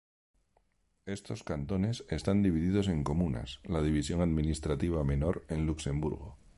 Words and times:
Estos 1.05 1.43
cantones 1.43 2.03
están 2.09 2.41
divididos 2.41 2.87
en 2.87 3.03
comunas, 3.03 3.59
la 3.65 3.83
división 3.83 4.21
administrativa 4.21 5.03
menor 5.03 5.45
en 5.47 5.67
Luxemburgo. 5.67 6.39